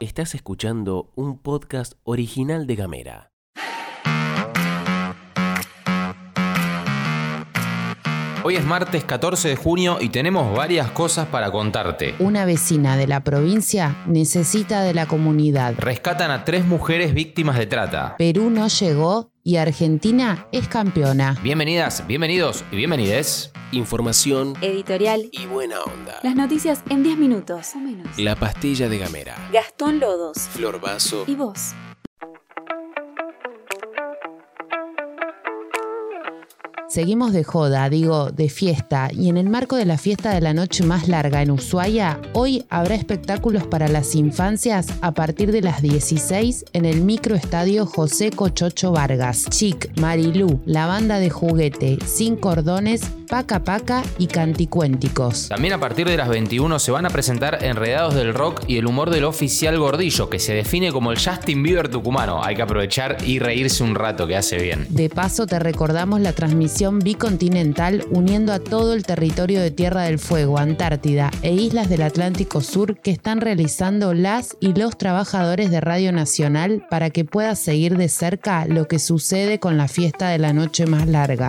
[0.00, 3.32] Estás escuchando un podcast original de Gamera.
[8.44, 12.14] Hoy es martes 14 de junio y tenemos varias cosas para contarte.
[12.18, 15.74] Una vecina de la provincia necesita de la comunidad.
[15.78, 18.16] Rescatan a tres mujeres víctimas de trata.
[18.18, 21.36] Perú no llegó y Argentina es campeona.
[21.42, 23.52] Bienvenidas, bienvenidos y bienvenides.
[23.72, 25.28] Información Editorial.
[25.32, 26.18] y buena onda.
[26.22, 28.18] Las noticias en 10 minutos o menos.
[28.18, 29.36] La pastilla de Gamera.
[29.52, 30.38] Gastón Lodos.
[30.38, 31.24] Flor Vaso.
[31.26, 31.74] ¿Y vos?
[36.92, 40.52] Seguimos de joda, digo, de fiesta, y en el marco de la fiesta de la
[40.52, 45.80] noche más larga en Ushuaia, hoy habrá espectáculos para las infancias a partir de las
[45.80, 49.46] 16 en el microestadio José Cochocho Vargas.
[49.48, 55.48] Chic, Marilú, la banda de juguete, Sin Cordones, Paca Paca y Canticuénticos.
[55.48, 58.84] También a partir de las 21 se van a presentar Enredados del Rock y el
[58.84, 62.44] humor del oficial Gordillo, que se define como el Justin Bieber tucumano.
[62.44, 64.84] Hay que aprovechar y reírse un rato que hace bien.
[64.90, 70.18] De paso te recordamos la transmisión bicontinental uniendo a todo el territorio de Tierra del
[70.18, 75.80] Fuego, Antártida e islas del Atlántico Sur que están realizando las y los trabajadores de
[75.80, 80.36] Radio Nacional para que puedas seguir de cerca lo que sucede con la fiesta de
[80.36, 81.48] la noche más larga.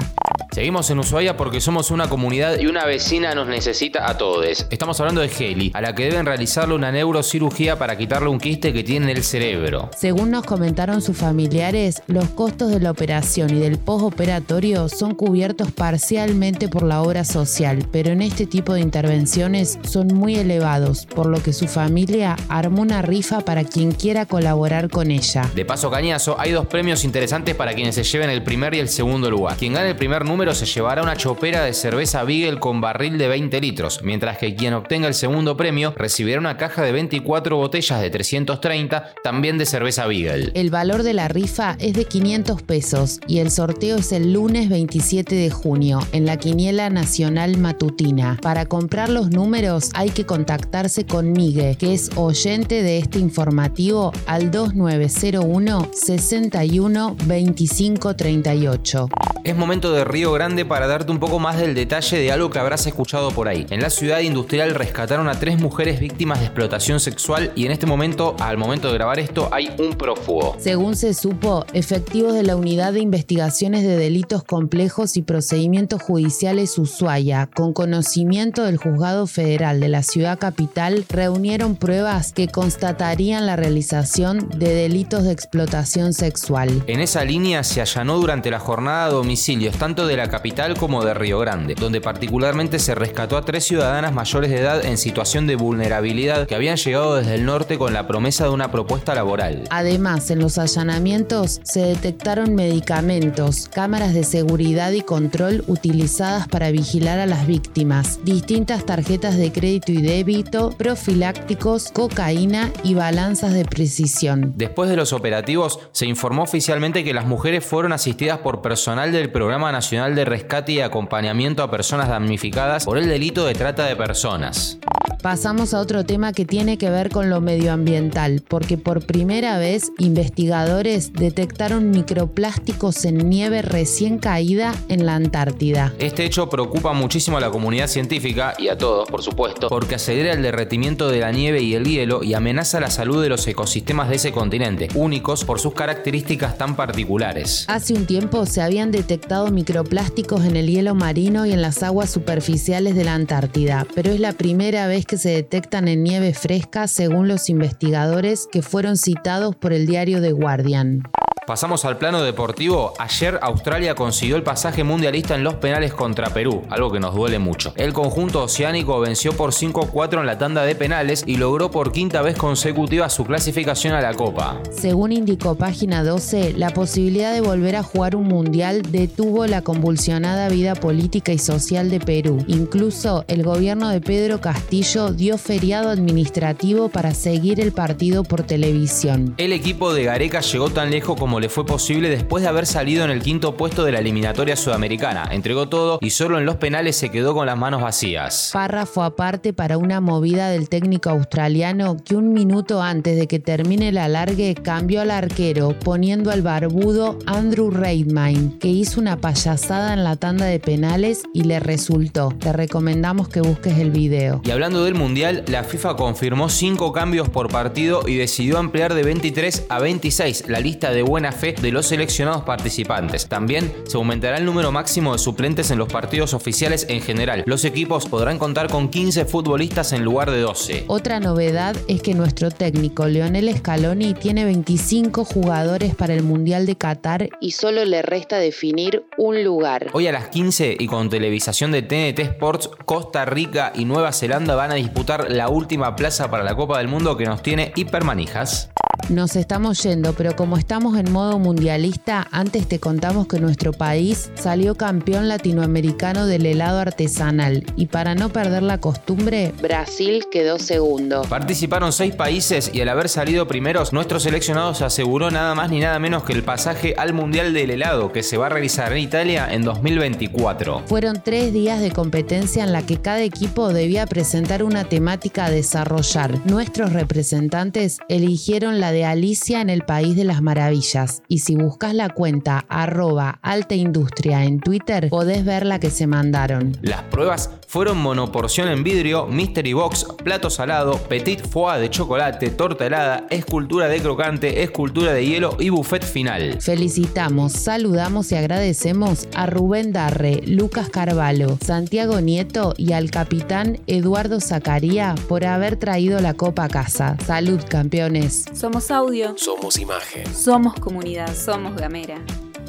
[0.53, 4.67] Seguimos en Ushuaia porque somos una comunidad y una vecina nos necesita a todos.
[4.69, 8.71] Estamos hablando de Heli, a la que deben realizarle una neurocirugía para quitarle un quiste
[8.71, 9.89] que tiene en el cerebro.
[9.97, 15.71] Según nos comentaron sus familiares, los costos de la operación y del postoperatorio son cubiertos
[15.71, 21.25] parcialmente por la obra social, pero en este tipo de intervenciones son muy elevados, por
[21.25, 25.49] lo que su familia armó una rifa para quien quiera colaborar con ella.
[25.55, 28.89] De paso cañazo, hay dos premios interesantes para quienes se lleven el primer y el
[28.89, 29.57] segundo lugar.
[29.57, 33.27] Quien gane el primer número se llevará una chopera de cerveza Beagle con barril de
[33.27, 38.01] 20 litros, mientras que quien obtenga el segundo premio recibirá una caja de 24 botellas
[38.01, 40.51] de 330, también de cerveza Beagle.
[40.53, 44.69] El valor de la rifa es de 500 pesos y el sorteo es el lunes
[44.69, 48.37] 27 de junio en la Quiniela Nacional Matutina.
[48.41, 54.11] Para comprar los números hay que contactarse con Migue, que es oyente de este informativo
[54.25, 59.09] al 2901 61 25 38.
[59.43, 62.59] Es momento de Río Grande para darte un poco más del detalle de algo que
[62.59, 63.65] habrás escuchado por ahí.
[63.69, 67.85] En la ciudad industrial rescataron a tres mujeres víctimas de explotación sexual y en este
[67.85, 70.55] momento, al momento de grabar esto, hay un prófugo.
[70.59, 76.77] Según se supo, efectivos de la Unidad de Investigaciones de Delitos Complejos y Procedimientos Judiciales
[76.77, 83.55] Ushuaia, con conocimiento del Juzgado Federal de la Ciudad Capital, reunieron pruebas que constatarían la
[83.55, 86.83] realización de delitos de explotación sexual.
[86.87, 91.13] En esa línea se allanó durante la jornada domicilios tanto de la capital como de
[91.13, 95.55] Río Grande, donde particularmente se rescató a tres ciudadanas mayores de edad en situación de
[95.55, 99.63] vulnerabilidad que habían llegado desde el norte con la promesa de una propuesta laboral.
[99.69, 107.19] Además, en los allanamientos se detectaron medicamentos, cámaras de seguridad y control utilizadas para vigilar
[107.19, 114.53] a las víctimas, distintas tarjetas de crédito y débito, profilácticos, cocaína y balanzas de precisión.
[114.55, 119.31] Después de los operativos, se informó oficialmente que las mujeres fueron asistidas por personal del
[119.31, 123.95] Programa Nacional de Rescate y Acompañamiento a Personas Damnificadas por el delito de trata de
[123.95, 124.77] personas.
[125.21, 129.93] Pasamos a otro tema que tiene que ver con lo medioambiental, porque por primera vez
[129.97, 135.93] investigadores detectaron microplásticos en nieve recién caída en la Antártida.
[135.97, 140.33] Este hecho preocupa muchísimo a la comunidad científica y a todos, por supuesto, porque acelera
[140.33, 144.09] el derretimiento de la nieve y el hielo y amenaza la salud de los ecosistemas
[144.09, 147.63] de ese continente, únicos por sus características tan particulares.
[147.69, 152.09] Hace un tiempo se habían detectado microplásticos en el hielo marino y en las aguas
[152.09, 156.87] superficiales de la Antártida, pero es la primera vez que se detectan en nieve fresca
[156.87, 161.03] según los investigadores que fueron citados por el diario The Guardian.
[161.45, 162.93] Pasamos al plano deportivo.
[162.99, 167.37] Ayer Australia consiguió el pasaje mundialista en los penales contra Perú, algo que nos duele
[167.37, 167.73] mucho.
[167.75, 172.21] El conjunto oceánico venció por 5-4 en la tanda de penales y logró por quinta
[172.21, 174.61] vez consecutiva su clasificación a la Copa.
[174.71, 180.47] Según indicó página 12, la posibilidad de volver a jugar un mundial detuvo la convulsionada
[180.47, 182.37] vida política y social de Perú.
[182.47, 189.35] Incluso el gobierno de Pedro Castillo dio feriado administrativo para seguir el partido por televisión.
[189.37, 192.67] El equipo de Gareca llegó tan lejos como como le fue posible después de haber
[192.67, 195.29] salido en el quinto puesto de la eliminatoria sudamericana.
[195.31, 198.51] Entregó todo y solo en los penales se quedó con las manos vacías.
[198.53, 203.89] Párrafo aparte para una movida del técnico australiano que un minuto antes de que termine
[203.89, 210.03] el alargue cambió al arquero poniendo al barbudo Andrew Reidmine, que hizo una payasada en
[210.03, 212.31] la tanda de penales y le resultó.
[212.37, 214.39] Te recomendamos que busques el video.
[214.45, 219.01] Y hablando del Mundial, la FIFA confirmó 5 cambios por partido y decidió ampliar de
[219.01, 223.29] 23 a 26 la lista de buena fe de los seleccionados participantes.
[223.29, 227.43] También se aumentará el número máximo de suplentes en los partidos oficiales en general.
[227.45, 230.83] Los equipos podrán contar con 15 futbolistas en lugar de 12.
[230.87, 236.75] Otra novedad es que nuestro técnico Leonel Scaloni tiene 25 jugadores para el Mundial de
[236.75, 239.91] Qatar y solo le resta definir un lugar.
[239.93, 244.55] Hoy a las 15 y con televisación de TNT Sports, Costa Rica y Nueva Zelanda
[244.55, 248.71] van a disputar la última plaza para la Copa del Mundo que nos tiene hipermanijas.
[249.09, 254.31] Nos estamos yendo, pero como estamos en modo mundialista, antes te contamos que nuestro país
[254.35, 261.23] salió campeón latinoamericano del helado artesanal y para no perder la costumbre, Brasil quedó segundo.
[261.23, 265.81] Participaron seis países y al haber salido primeros, nuestro seleccionado se aseguró nada más ni
[265.81, 268.99] nada menos que el pasaje al Mundial del Helado que se va a realizar en
[268.99, 270.83] Italia en 2024.
[270.85, 275.51] Fueron tres días de competencia en la que cada equipo debía presentar una temática a
[275.51, 276.39] desarrollar.
[276.45, 281.21] Nuestros representantes eligieron la de Alicia en el País de las Maravillas.
[281.27, 286.07] Y si buscas la cuenta arroba alta industria en Twitter, podés ver la que se
[286.07, 286.77] mandaron.
[286.81, 292.85] Las pruebas fueron monoporción en vidrio, mystery box, plato salado, petit foie de chocolate, torta
[292.85, 296.61] helada, escultura de crocante, escultura de hielo y buffet final.
[296.61, 304.39] Felicitamos, saludamos y agradecemos a Rubén Darre, Lucas Carvalho, Santiago Nieto y al capitán Eduardo
[304.39, 307.17] Zacaría por haber traído la copa a casa.
[307.25, 308.45] Salud, campeones.
[308.83, 309.37] Somos audio.
[309.37, 310.35] Somos imagen.
[310.35, 311.33] Somos comunidad.
[311.33, 312.19] Somos gamera.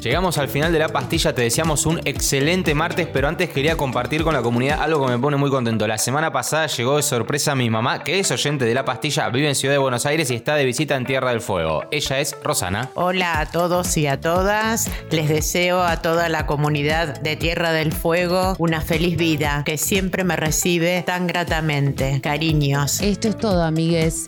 [0.01, 4.23] Llegamos al final de la pastilla, te deseamos un excelente martes, pero antes quería compartir
[4.23, 5.87] con la comunidad algo que me pone muy contento.
[5.87, 9.49] La semana pasada llegó de sorpresa mi mamá, que es oyente de la pastilla, vive
[9.49, 11.83] en Ciudad de Buenos Aires y está de visita en Tierra del Fuego.
[11.91, 12.91] Ella es Rosana.
[12.93, 14.89] Hola a todos y a todas.
[15.09, 20.23] Les deseo a toda la comunidad de Tierra del Fuego una feliz vida que siempre
[20.23, 22.21] me recibe tan gratamente.
[22.21, 23.01] Cariños.
[23.01, 24.27] Esto es todo, amigues.